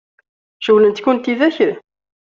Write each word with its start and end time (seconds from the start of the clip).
Cewwlent-ken 0.63 1.17
tidak? 1.19 1.57